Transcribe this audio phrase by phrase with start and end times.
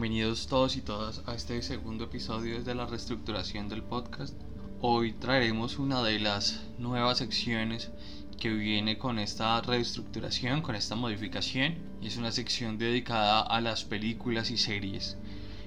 [0.00, 4.34] Bienvenidos todos y todas a este segundo episodio desde la reestructuración del podcast.
[4.80, 7.90] Hoy traeremos una de las nuevas secciones
[8.38, 13.84] que viene con esta reestructuración, con esta modificación, y es una sección dedicada a las
[13.84, 15.18] películas y series.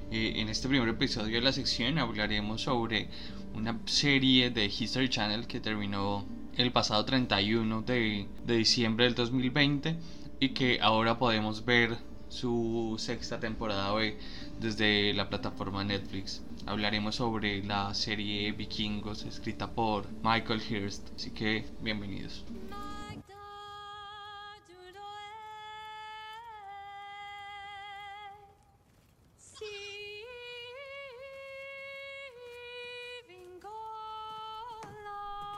[0.10, 3.10] Eh, en este primer episodio de la sección hablaremos sobre
[3.54, 6.26] una serie de History Channel que terminó
[6.58, 9.96] el pasado 31 de, de diciembre del 2020
[10.40, 12.00] y que ahora podemos ver
[12.34, 14.18] su sexta temporada hoy
[14.60, 16.42] desde la plataforma Netflix.
[16.66, 22.44] Hablaremos sobre la serie Vikingos escrita por Michael Hirst, así que bienvenidos.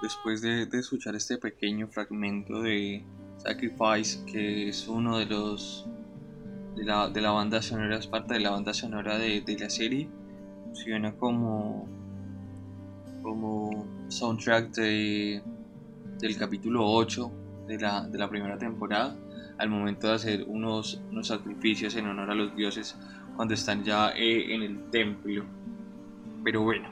[0.02, 3.04] Después de, de escuchar este pequeño fragmento de
[3.38, 5.88] Sacrifice, que es uno de los
[6.76, 9.70] de la, de la banda sonora, es parte de la banda sonora de, de la
[9.70, 10.10] serie.
[10.66, 11.88] Funciona como,
[13.22, 15.42] como soundtrack de,
[16.20, 17.32] del capítulo 8
[17.68, 19.16] de la, de la primera temporada,
[19.58, 22.98] al momento de hacer unos, unos sacrificios en honor a los dioses
[23.36, 25.46] cuando están ya eh, en el templo.
[26.44, 26.90] Pero bueno,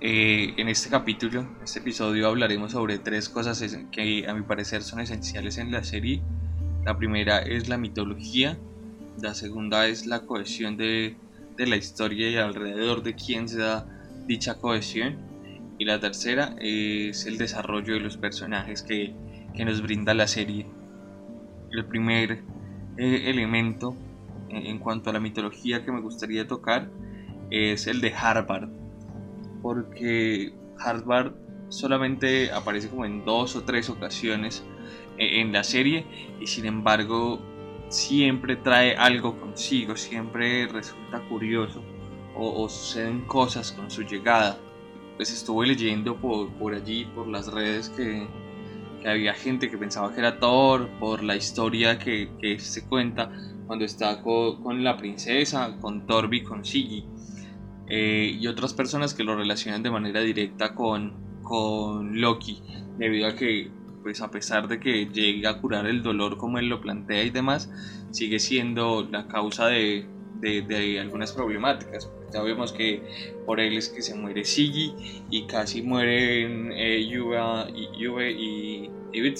[0.00, 4.82] eh, en este capítulo, en este episodio, hablaremos sobre tres cosas que a mi parecer
[4.82, 6.22] son esenciales en la serie.
[6.84, 8.58] La primera es la mitología,
[9.20, 11.16] la segunda es la cohesión de,
[11.58, 13.86] la historia y alrededor de quién se da
[14.26, 15.16] dicha cohesión.
[15.78, 19.14] Y la tercera es el desarrollo de los personajes que,
[19.64, 20.66] nos brinda la serie.
[21.72, 22.42] El primer
[22.96, 23.96] eh, elemento
[24.50, 26.88] en cuanto a la mitología que me gustaría tocar
[27.50, 28.68] es el de Harvard.
[29.60, 31.32] Porque Harvard
[31.68, 34.64] solamente aparece como en dos o tres ocasiones
[35.18, 36.06] eh, en la serie
[36.40, 37.40] y sin embargo
[37.88, 41.82] siempre trae algo consigo, siempre resulta curioso
[42.36, 44.58] o, suceden cosas con su llegada.
[45.16, 48.28] Pues estuve leyendo por, por allí, por las redes, que,
[49.02, 53.32] que, había gente que pensaba que era Thor, por la historia que, que se cuenta
[53.66, 57.04] cuando está con, con, la princesa, con Torbi, con Siggy,
[57.88, 62.62] eh, y otras personas que lo relacionan de manera directa con, con Loki,
[62.98, 63.70] debido a que
[64.02, 67.30] pues a pesar de que llegue a curar el dolor como él lo plantea y
[67.30, 67.70] demás,
[68.10, 70.06] sigue siendo la causa de,
[70.40, 72.10] de, algunas problemáticas.
[72.32, 73.02] Ya vemos que
[73.46, 74.94] por él es que se muere Siggy
[75.30, 79.34] y casi mueren eh, Juve, y, y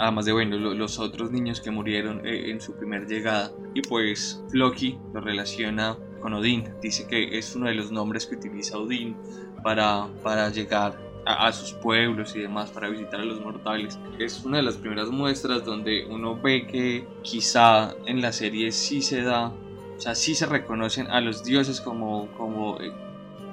[0.00, 3.50] Además de bueno, los otros niños que murieron eh, en su primer llegada.
[3.74, 6.68] Y pues Loki lo relaciona con Odín.
[6.80, 9.16] Dice que es uno de los nombres que utiliza Odín
[9.64, 13.98] para, para llegar a, sus pueblos y demás para visitar a los mortales.
[14.18, 19.02] Es una de las primeras muestras donde uno ve que quizá en la serie sí
[19.02, 22.92] se da, o sea, sí se reconocen a los dioses como, como eh,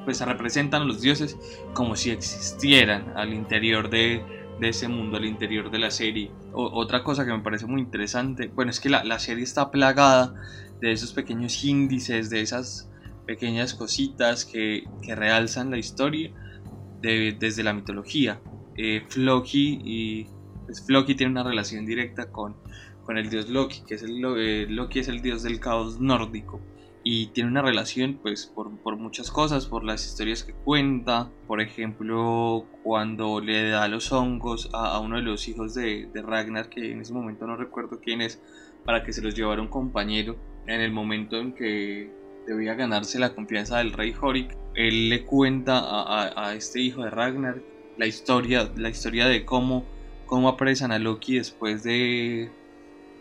[0.06, 1.38] pues se representan a los dioses
[1.74, 4.24] como si existieran al interior de,
[4.59, 6.31] de ese mundo, al interior de la serie.
[6.53, 10.34] otra cosa que me parece muy interesante, bueno, es que la, la serie está plagada
[10.80, 12.90] de esos pequeños índices, de esas
[13.25, 16.31] pequeñas cositas que, que realzan la historia
[17.01, 18.41] desde la mitología.
[18.78, 20.28] Eh, Floki, y,
[20.66, 22.56] pues Floki tiene una relación directa con,
[23.03, 26.59] con el dios Loki, que es el, eh, Loki es el dios del caos nórdico.
[27.07, 31.61] Y tiene una relación pues por, por, muchas cosas, por las historias que cuenta, por
[31.61, 36.91] ejemplo cuando le da los hongos a, uno de los hijos de, de, Ragnar, que
[36.91, 38.41] en ese momento no recuerdo quién es,
[38.85, 40.35] para que se los llevara un compañero,
[40.66, 42.12] en el momento en que
[42.45, 47.61] debía ganarse la confianza del rey Horik, él le cuenta a, este hijo de Ragnar
[47.97, 49.85] la historia, la historia de cómo,
[50.25, 52.50] cómo apresan a Loki después de,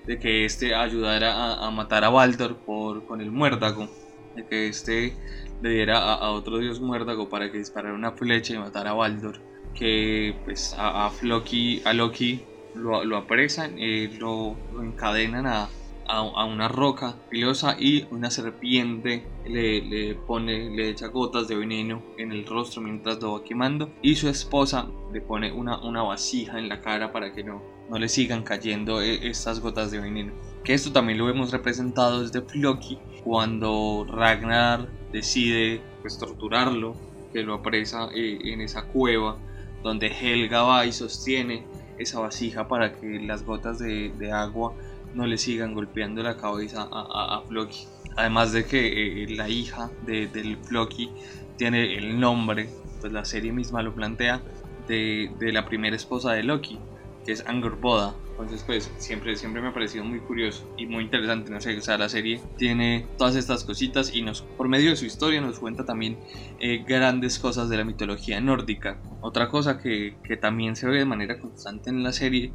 [0.07, 3.89] de que éste ayudara a, matar a Baldur por, con el muérdago,
[4.35, 5.15] de que éste
[5.63, 9.41] le diera a, otro dios muérdago para que disparara una flecha y matara a Baldur,
[9.75, 12.43] que pues a, Loki, a Loki
[12.75, 15.69] lo, lo apresan, y lo encadenan a,
[16.07, 22.33] a, una roca filosa y una serpiente le, pone, le echa gotas de veneno en
[22.33, 26.69] el rostro mientras lo va quemando y su esposa le pone una, una vasija en
[26.69, 30.33] la cara para que no, no le sigan cayendo e, estas gotas de veneno.
[30.63, 36.97] Que esto también lo hemos representado desde Floki cuando Ragnar decide pues, torturarlo,
[37.33, 39.37] que lo apresa eh, en esa cueva
[39.83, 41.67] donde Helga va y sostiene
[41.99, 44.75] esa vasija para que las gotas de, de agua
[45.15, 47.87] no le sigan golpeando la cabeza a, a, Floki.
[48.17, 51.11] Además de que eh, la hija de, del Floki
[51.57, 52.69] tiene el nombre,
[53.01, 54.43] pues la serie misma lo plantea,
[54.89, 56.79] de, de, la primera esposa de Loki,
[57.25, 58.15] que es Angerboda.
[58.33, 61.81] Entonces, pues siempre, siempre me ha parecido muy curioso y muy interesante, no sé, o
[61.81, 65.61] sea, la serie tiene todas estas cositas y nos, por medio de su historia nos
[65.61, 66.19] cuenta también
[66.59, 68.99] eh, grandes cosas de la mitología nórdica.
[69.21, 72.53] Otra cosa que, que también se ve de manera constante en la serie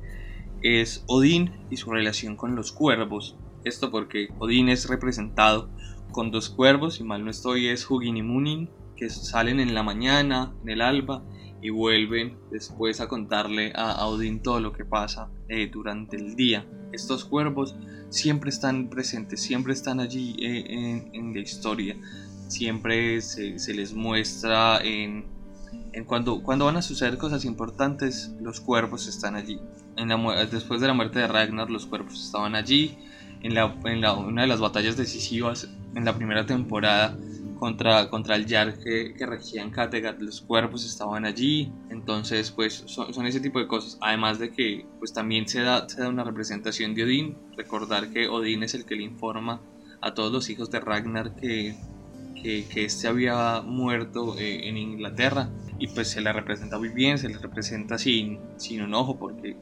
[0.61, 3.37] es Odín y su relación con los cuervos.
[3.63, 5.69] Esto porque Odín es representado
[6.11, 9.83] con dos cuervos, si mal no estoy, es Hugin y Munin, que salen en la
[9.83, 11.23] mañana, en el alba,
[11.61, 16.65] y vuelven después a contarle a Odín todo lo que pasa eh, durante el día.
[16.91, 17.75] Estos cuervos
[18.09, 21.95] siempre están presentes, siempre están allí eh, en, la historia,
[22.47, 25.25] siempre se, les muestra en,
[26.05, 29.59] cuando, cuando van a suceder cosas importantes, los cuervos están allí.
[29.99, 32.97] En la, después de la muerte de Ragnar, los cuervos estaban allí.
[33.41, 37.15] En, la, en la, una de las batallas decisivas en la primera temporada,
[37.59, 42.83] contra, contra el Yar que, que regía en Kattegat, los cuerpos estaban allí, entonces pues
[42.87, 46.23] son, ese tipo de cosas, además de que pues también se da, se da una
[46.23, 49.61] representación de Odín, recordar que Odín es el que le informa
[50.01, 51.75] a todos los hijos de Ragnar que,
[52.41, 55.49] que, que este había muerto eh, en Inglaterra.
[55.77, 59.55] Y pues se le representa muy bien, se le representa sin, sin enojo porque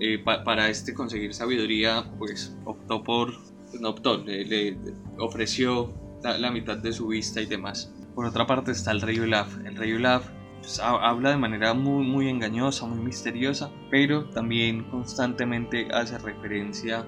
[0.00, 3.32] eh, para este conseguir sabiduría pues optó por,
[3.70, 4.76] pues, no optó, le,
[5.18, 5.92] ofreció
[6.22, 7.92] la, mitad de su vista y demás.
[8.14, 9.56] Por otra parte está el rey Olaf.
[9.64, 10.28] El rey Olaf
[10.60, 17.06] pues, habla de manera muy, muy engañosa, muy misteriosa, pero también constantemente hace referencia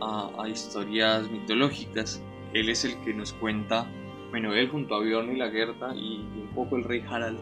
[0.00, 2.22] a, historias mitológicas.
[2.54, 3.86] Él es el que nos cuenta,
[4.30, 7.38] bueno, él junto a Bjorn y la y un poco el rey Harald,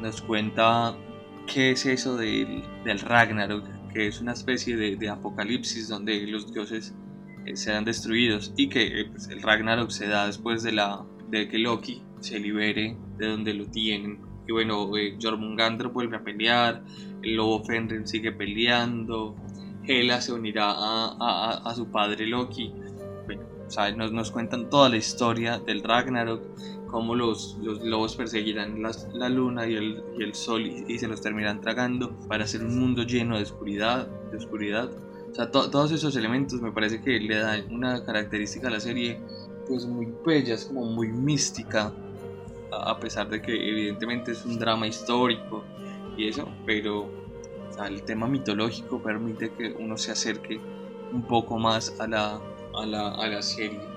[0.00, 0.96] nos cuenta
[1.46, 3.64] qué es eso del, del Ragnarok,
[3.94, 6.94] que es una especie de, de apocalipsis donde los dioses
[7.46, 11.48] eh, sean destruidos y que eh, pues, el Ragnarok se da después de, la, de
[11.48, 14.20] que Loki se libere de donde lo tienen.
[14.46, 16.82] Y bueno, eh, Jormungandr vuelve a pelear,
[17.22, 19.36] el lobo Fenrir sigue peleando,
[19.86, 22.72] Hela se unirá a, a, a su padre Loki.
[23.26, 23.42] Bueno,
[23.96, 26.42] nos, nos, cuentan toda la historia del Ragnarok,
[26.94, 30.96] cómo los, los lobos perseguirán la, la luna y el, y el sol y, y,
[31.00, 34.92] se los terminarán tragando para hacer un mundo lleno de oscuridad, de oscuridad
[35.28, 39.18] o sea, todos esos elementos me parece que le dan una característica a la serie
[39.66, 41.92] pues muy bella, es como muy mística,
[42.70, 45.64] a pesar de que evidentemente es un drama histórico
[46.16, 47.10] y eso, pero
[47.84, 50.60] el tema mitológico permite que uno se acerque
[51.12, 52.40] un poco más a la,
[52.72, 53.93] a la, a la serie.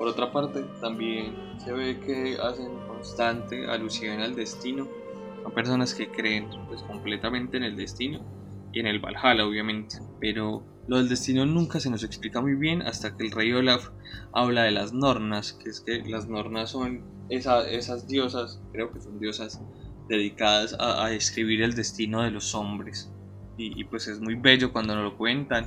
[0.00, 4.88] Por otra parte, también se ve que hacen constante alusión al destino
[5.44, 8.18] a personas que creen pues completamente en el destino
[8.72, 12.80] y en el Valhalla obviamente, pero lo del destino nunca se nos explica muy bien
[12.80, 13.90] hasta que el rey Olaf
[14.32, 19.20] habla de las Nornas, que es que las Nornas son esas diosas, creo que son
[19.20, 19.60] diosas
[20.08, 23.12] dedicadas a, a escribir el destino de los hombres.
[23.58, 25.66] Y, pues es muy bello cuando nos lo cuentan.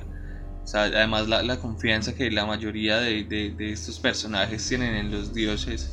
[0.72, 5.90] Además la, confianza que la mayoría de, estos personajes tienen en los dioses,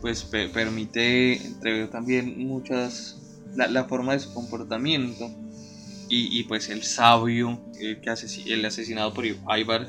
[0.00, 5.30] pues permite entrever también muchas, la, forma de su comportamiento
[6.08, 8.10] y, pues el sabio, el, que
[8.46, 9.86] el asesinado por Ivar,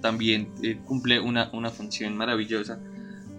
[0.00, 2.80] también eh, cumple una, función maravillosa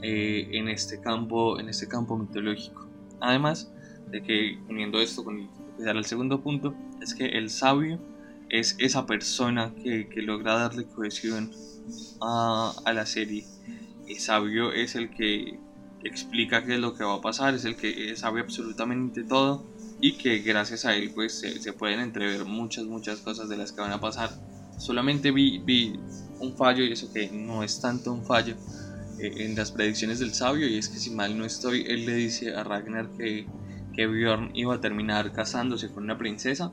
[0.01, 2.87] eh, en, este campo, en este campo mitológico.
[3.19, 3.71] Además
[4.09, 7.99] de que, uniendo esto con el, segundo punto, es que el sabio
[8.51, 11.51] es esa persona que, que logra darle cohesión
[12.21, 13.45] a, a, la serie.
[14.07, 15.57] El sabio es el que
[16.03, 19.63] explica qué es lo que va a pasar, es el que sabe absolutamente todo
[20.01, 23.81] y que gracias a él pues se, pueden entrever muchas muchas cosas de las que
[23.81, 24.31] van a pasar
[24.77, 25.93] solamente vi, vi
[26.39, 28.55] un fallo y eso que no es tanto un fallo
[29.19, 32.15] eh, en las predicciones del sabio y es que si mal no estoy él le
[32.15, 33.45] dice a Ragnar que,
[33.93, 36.71] que Bjorn iba a terminar casándose con una princesa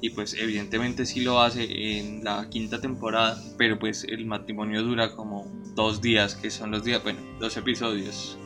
[0.00, 5.14] y pues evidentemente sí lo hace en la quinta temporada pero pues el matrimonio dura
[5.14, 8.38] como dos días que son los días bueno dos episodios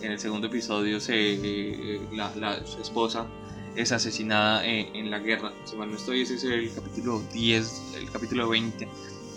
[0.00, 3.26] en el segundo episodio se, eh, la, la, esposa
[3.76, 5.52] es asesinada eh, en, la guerra.
[5.64, 8.88] Si mal no estoy, ese es el capítulo 10, el capítulo 20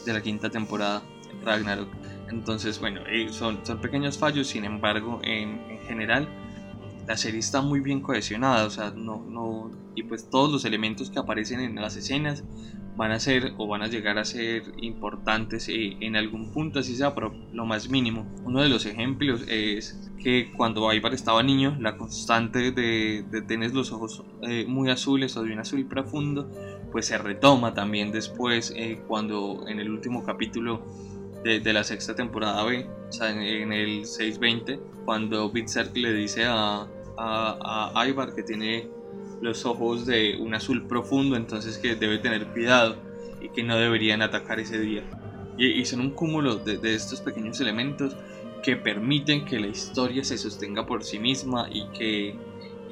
[0.05, 1.01] de la quinta temporada,
[1.43, 1.89] Ragnarok.
[2.29, 6.27] Entonces, bueno, eh, son, son pequeños fallos, sin embargo, en, general,
[7.07, 11.09] la serie está muy bien cohesionada, o sea, no, no, y pues todos los elementos
[11.09, 12.43] que aparecen en las escenas
[12.97, 16.95] van a ser o van a llegar a ser importantes eh, en algún punto, así
[16.95, 18.25] sea, pero lo más mínimo.
[18.43, 23.91] Uno de los ejemplos es que cuando Ivar estaba niño, la constante de, tener los
[23.91, 26.49] ojos eh, muy azules o de un azul profundo,
[26.91, 30.83] pues se retoma también después eh, cuando en el último capítulo
[31.43, 36.87] de, la sexta temporada B, o sea, en, el 620, cuando Bitzer le dice a,
[37.17, 38.89] a, a Ivar que tiene
[39.41, 42.95] los ojos de un azul profundo, entonces que debe tener cuidado.
[43.39, 45.03] y que no deberían atacar ese día.
[45.59, 48.15] Y, son un cúmulo de, de, estos pequeños elementos
[48.63, 52.35] que permiten que la historia se sostenga por sí misma y que,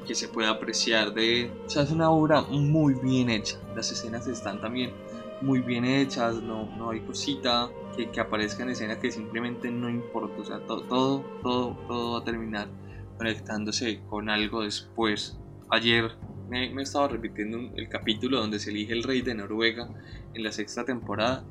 [0.06, 1.50] que se pueda apreciar de...
[1.66, 3.58] O sea, es una obra muy bien hecha.
[3.74, 4.92] Las escenas están también
[5.40, 9.88] muy bien hechas, no, no hay cosita que, que aparezca en escena que simplemente no
[9.88, 10.40] importa.
[10.40, 12.68] O sea, todo, todo, todo, todo va a terminar
[13.16, 15.38] conectándose con algo después.
[15.70, 16.12] Ayer
[16.48, 19.88] me, me estaba repitiendo el capítulo donde se elige el rey de Noruega
[20.34, 21.44] en la sexta temporada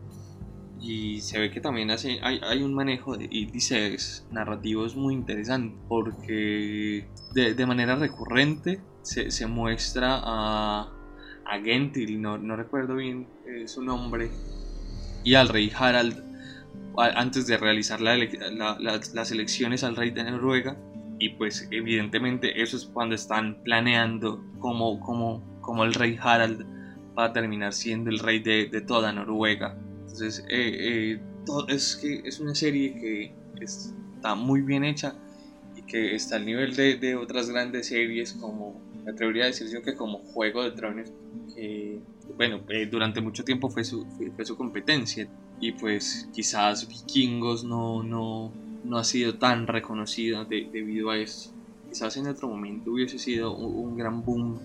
[0.80, 5.76] y se ve que también hace, hay, hay un manejo de índices narrativos muy interesante
[5.88, 10.92] porque de, de manera recurrente se, se, muestra a,
[11.46, 14.30] a Gentil, no, no recuerdo bien eh, su nombre,
[15.24, 16.24] y al rey Harald
[16.98, 20.78] antes de realizar la, la, las elecciones al rey de Noruega
[21.20, 26.66] y pues evidentemente eso es cuando están planeando cómo, cómo, cómo el rey Harald
[27.18, 29.78] va a terminar siendo el rey de, de toda Noruega.
[30.02, 31.22] Entonces eh, eh,
[31.70, 35.16] es, que es una serie que está muy bien hecha
[35.76, 39.68] y que está al nivel de, de otras grandes series como, me atrevería a decir
[39.72, 41.14] yo que como Juego de Tronos,
[41.56, 42.02] que
[42.36, 44.06] bueno, eh, durante mucho tiempo fue su,
[44.36, 45.28] fue su competencia
[45.62, 48.52] y pues quizás Vikingos no, no,
[48.86, 51.54] no ha sido tan reconocida debido a eso.
[51.90, 54.60] Quizás en otro momento hubiese sido un, gran boom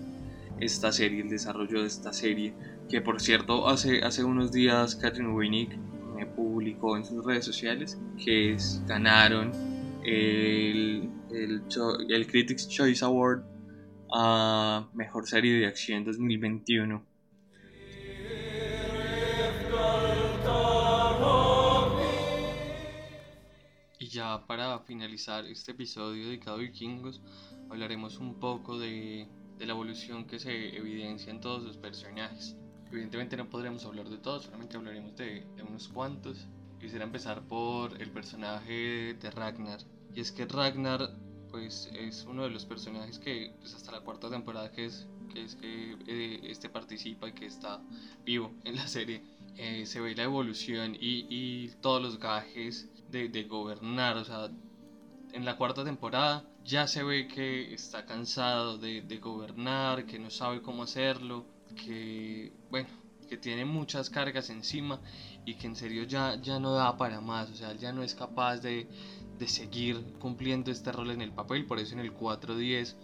[0.59, 2.53] esta serie, el desarrollo de esta serie,
[2.89, 5.75] que por cierto hace, hace unos días Catherine Winnick
[6.15, 9.51] me publicó en sus redes sociales que ganaron
[10.03, 13.43] el, el Critics Choice Award
[14.13, 17.10] a Mejor Serie de Acción 2021
[24.11, 27.21] ya para finalizar este episodio dedicado a vikingos,
[27.69, 29.27] hablaremos un poco de,
[29.57, 32.57] de, la evolución que se evidencia en todos los personajes.
[32.91, 36.45] Evidentemente no podremos hablar de todos, solamente hablaremos de, de unos cuantos.
[36.79, 39.79] Quisiera empezar por el personaje de Ragnar.
[40.13, 41.15] Y es que Ragnar
[41.49, 45.43] pues es uno de los personajes que pues, hasta la cuarta temporada que es que
[45.43, 47.81] es que eh, este participa y que está
[48.25, 49.21] vivo en la serie
[49.57, 54.17] eh, se ve la evolución y, y todos los gajes de, gobernar.
[54.17, 54.49] O sea,
[55.33, 60.61] en la cuarta temporada ya se ve que está cansado de, gobernar, que no sabe
[60.61, 62.89] cómo hacerlo, que, bueno,
[63.27, 64.99] que tiene muchas cargas encima
[65.45, 67.49] y que en serio ya, ya no da para más.
[67.49, 68.87] O sea, ya no es capaz de,
[69.37, 71.65] de seguir cumpliendo este rol en el papel.
[71.65, 72.95] Por eso en el 4-10,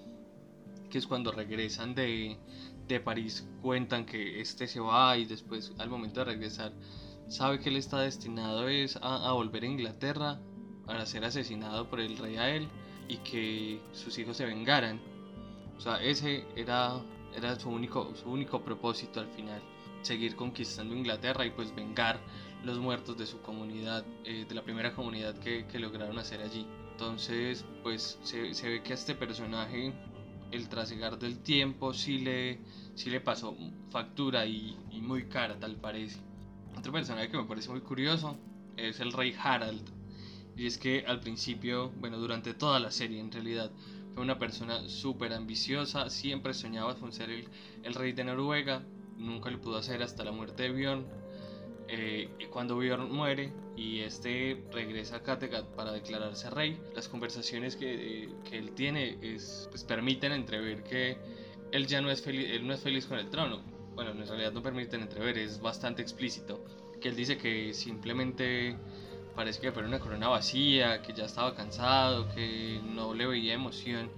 [0.90, 2.38] que es cuando regresan de,
[2.88, 6.72] de París, cuentan que este se va y después al momento de regresar
[7.28, 10.40] sabe que él está destinado es a, volver a Inglaterra
[10.86, 12.68] para ser asesinado por el rey a él
[13.08, 15.00] y que sus hijos se vengaran.
[15.78, 17.02] O sea, ese era,
[17.36, 19.62] era su, único, su único propósito al final,
[20.02, 22.20] seguir conquistando Inglaterra y pues vengar
[22.64, 26.66] los muertos de su comunidad, eh, de la primera comunidad que, que, lograron hacer allí.
[26.92, 29.94] Entonces, pues se, se, ve que a este personaje
[30.52, 32.62] el trasegar del tiempo sí le,
[32.96, 33.56] sí le pasó
[33.90, 36.27] factura y, y muy cara tal parece.
[36.78, 38.38] Otro personaje que me parece muy curioso
[38.76, 39.82] es el rey Harald.
[40.56, 43.72] Y es que al principio, bueno, durante toda la serie en realidad,
[44.14, 47.48] fue una persona súper ambiciosa, siempre soñaba con ser el,
[47.84, 48.84] el, rey de Noruega,
[49.18, 51.06] nunca lo pudo hacer hasta la muerte de Bjorn.
[51.88, 58.30] Eh, cuando Bjorn muere y este regresa a Kattegat para declararse rey, las conversaciones que,
[58.48, 61.18] que él tiene es, pues, permiten entrever que
[61.72, 63.62] él ya no es, feliz, él no es feliz con el trono,
[63.98, 66.64] bueno, en realidad no permiten entrever, es bastante explícito,
[67.02, 68.76] que él dice que simplemente
[69.36, 74.12] parece que fue una corona vacía, que ya estaba cansado, que no le veía emoción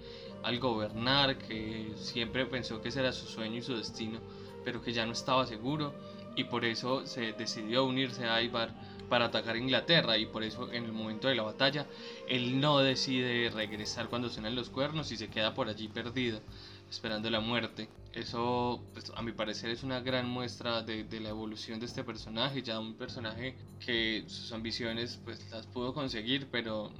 [0.43, 4.19] al gobernar, que siempre pensó que ese era su sueño y su destino,
[4.65, 5.93] pero que ya no estaba seguro
[6.35, 8.73] y por eso se decidió unirse a Ibar
[9.07, 11.87] para atacar Inglaterra y por eso en el momento de la batalla
[12.27, 16.41] él no decide regresar cuando suenan los cuernos y se queda por allí perdido
[16.89, 17.89] esperando la muerte.
[18.13, 22.03] Eso, pues, a mi parecer, es una gran muestra de, de, la evolución de este
[22.03, 22.61] personaje.
[22.63, 26.91] Ya un personaje que sus ambiciones pues, las pudo conseguir, pero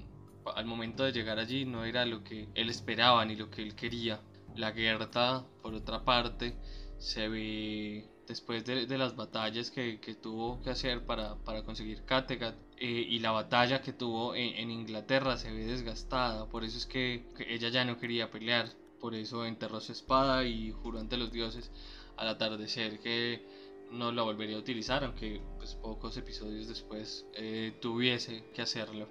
[0.56, 3.76] al momento de llegar allí no era lo que él esperaba ni lo que él
[3.76, 4.22] quería.
[4.56, 6.56] La Gerta, por otra parte,
[6.98, 12.04] se ve después de, de las batallas que, que, tuvo que hacer para, para conseguir
[12.06, 16.48] Kattegat eh, y la batalla que tuvo en, en, Inglaterra se ve desgastada.
[16.48, 20.72] Por eso es que, ella ya no quería pelear por eso enterró su espada y
[20.72, 21.72] juró ante los dioses
[22.18, 23.46] al atardecer que
[23.92, 29.08] no la volvería a utilizar, aunque pues, pocos episodios después eh, tuviese que hacerlo.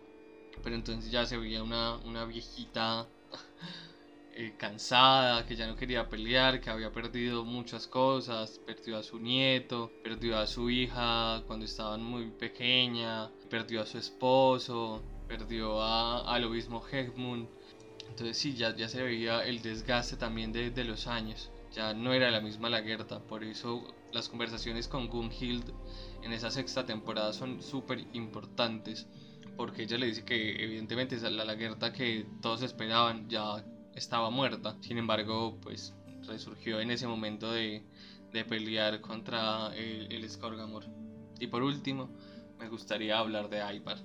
[0.62, 3.06] Pero entonces ya se veía una, una viejita
[4.34, 9.18] eh, cansada, que ya no quería pelear, que había perdido muchas cosas, perdió a su
[9.18, 16.32] nieto, perdió a su hija cuando estaban muy pequeña, perdió a su esposo, perdió a,
[16.32, 17.48] al obispo Hegmund.
[18.18, 21.52] Entonces sí, ya, ya se veía el desgaste también de, de los años.
[21.72, 25.72] Ya no era la misma la Gerta, por eso las conversaciones con Gunhild
[26.24, 29.06] en esa sexta temporada son súper importantes
[29.56, 34.76] porque ella le dice que evidentemente la Lagerta que todos esperaban ya estaba muerta.
[34.80, 35.94] Sin embargo, pues
[36.26, 37.84] resurgió en ese momento de,
[38.32, 40.86] de pelear contra el, el Skorgamor.
[41.38, 42.10] Y por último,
[42.58, 43.98] me gustaría hablar de Ivar.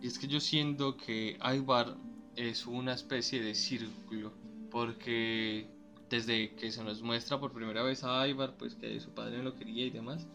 [0.00, 1.98] Y es que yo siento que Ivar
[2.36, 4.32] es una especie de círculo,
[4.70, 5.66] porque
[6.08, 9.44] desde que se nos muestra por primera vez a Ivar, pues que su padre no
[9.44, 10.26] lo quería y demás,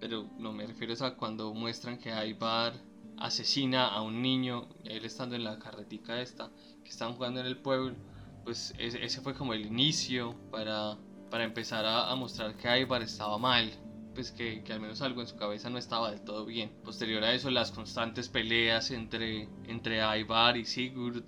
[0.00, 2.74] pero no me refiero a cuando muestran que Ivar
[3.18, 6.50] asesina a un niño, él estando en la carretica esta,
[6.82, 7.94] que están jugando en el pueblo,
[8.44, 10.96] pues ese, fue como el inicio para,
[11.30, 13.70] para empezar a, mostrar que Ivar estaba mal,
[14.16, 16.70] pues que, al menos algo en su cabeza no estaba del todo bien.
[16.82, 20.00] Posterior a eso, las constantes peleas entre, entre
[20.58, 21.22] y Sigurd,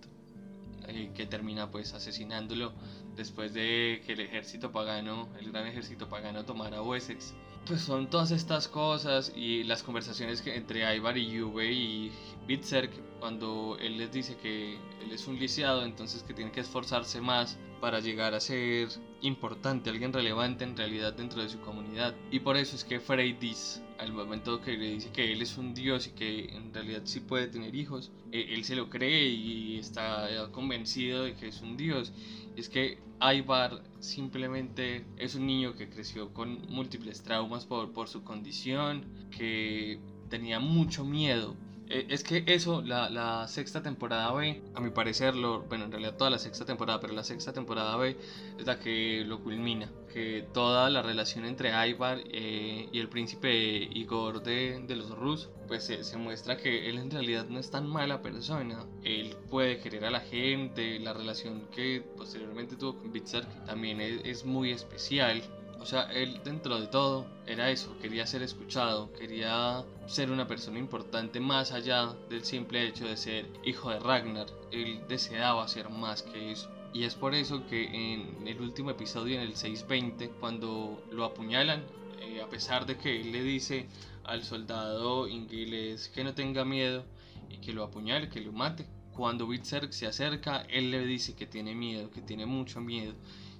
[0.88, 2.72] eh, que termina pues asesinándolo
[3.14, 7.34] después de que el ejército pagano, el gran ejército pagano tomara Wessex
[7.68, 12.10] pues son todas estas cosas y las conversaciones que entre Ivar y Juve y
[12.46, 17.20] Bitzerk cuando él les dice que él es un lisiado, entonces que tiene que esforzarse
[17.20, 18.88] más para llegar a ser
[19.20, 22.14] importante, alguien relevante en realidad dentro de su comunidad.
[22.30, 25.74] Y por eso es que Freydis, al momento que le dice que él es un
[25.74, 29.78] dios y que en realidad sí puede tener hijos, eh, él se lo cree y
[29.78, 32.12] está convencido de que es un dios.
[32.56, 38.22] Es que Ivar simplemente es un niño que creció con múltiples traumas por, por su
[38.22, 41.56] condición, que tenía mucho miedo
[41.90, 46.16] es que eso, la, la, sexta temporada B, a mi parecer, lo, bueno, en realidad
[46.16, 48.16] toda la sexta temporada, pero la sexta temporada B
[48.58, 49.90] es la que lo culmina.
[50.12, 55.48] Que toda la relación entre Ivar eh, y el príncipe Igor de, de los Rus,
[55.66, 58.84] pues se, muestra que él en realidad no es tan mala persona.
[59.04, 64.44] Él puede querer a la gente, la relación que posteriormente tuvo con Bitzark también es
[64.44, 65.42] muy especial.
[65.80, 70.78] O sea, él dentro de todo era eso, quería ser escuchado, quería ser una persona
[70.78, 74.46] importante más allá del simple hecho de ser hijo de Ragnar.
[74.72, 76.68] Él deseaba ser más que eso.
[76.92, 81.84] Y es por eso que en el último episodio, en el 620, cuando lo apuñalan,
[82.20, 83.86] eh, a pesar de que él le dice
[84.24, 87.04] al soldado inglés que no tenga miedo
[87.50, 91.46] y que lo apuñale, que lo mate, cuando Witzer se acerca, él le dice que
[91.46, 93.14] tiene miedo, que tiene mucho miedo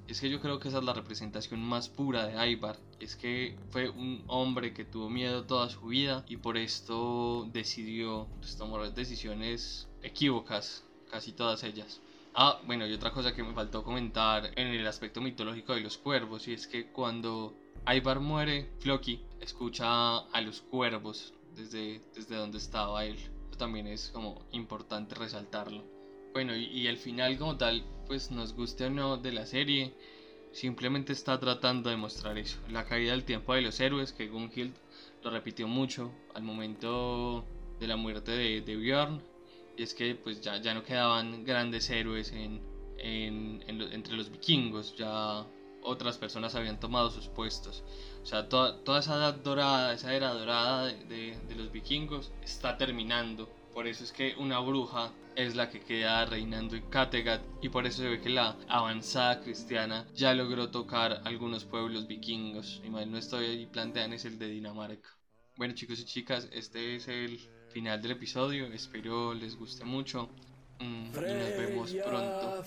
[0.09, 2.79] es que yo creo que esa es la representación más pura de Ivar.
[2.99, 8.27] Es que fue un hombre que tuvo miedo toda su vida y por esto decidió
[8.41, 12.01] pues, tomar decisiones equívocas, casi todas ellas.
[12.35, 15.99] Ah, bueno, y otra cosa que me faltó comentar en el aspecto mitológico de los
[15.99, 17.55] cuervos, y es que cuando
[17.87, 23.19] Ivar muere, Floki escucha a los cuervos desde, desde donde estaba él.
[23.59, 25.83] También es como importante resaltarlo.
[26.33, 29.93] Bueno, y, y, el final como tal, pues nos guste o no de la serie,
[30.51, 32.59] simplemente está tratando de mostrar eso.
[32.71, 34.75] La caída del tiempo de los héroes, que Gunhild
[35.23, 37.45] lo repitió mucho al momento
[37.79, 39.23] de la muerte de, de Bjorn.
[39.77, 42.61] Y es que pues ya, ya no quedaban grandes héroes en,
[42.97, 45.47] en, entre los vikingos, ya
[45.83, 47.85] otras personas habían tomado sus puestos.
[48.23, 52.77] O sea, toda, toda esa edad dorada, esa era dorada de, de los vikingos está
[52.77, 53.49] terminando.
[53.79, 57.87] Por eso es que una bruja es la que queda reinando en Kattegat y por
[57.87, 62.83] eso se ve que la avanzada cristiana ya logró tocar algunos pueblos vikingos.
[62.85, 65.09] Y mal no estoy ahí plantean es el de Dinamarca.
[65.57, 67.39] Bueno chicos y chicas, este es el
[67.69, 68.67] final del episodio.
[68.67, 70.29] Espero les guste mucho.
[70.81, 72.65] Mm, y nos vemos pronto.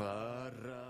[0.00, 0.89] Farah.